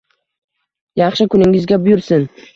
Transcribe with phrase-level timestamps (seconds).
[1.03, 2.29] Yaxshi kuningizga buyursin!